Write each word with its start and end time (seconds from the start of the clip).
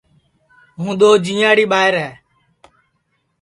ہُوں 0.79 0.93
دؔو 0.99 1.09
جِئیئاڑی 1.25 1.65
ٻائیر 1.71 1.93
ہے 2.03 2.09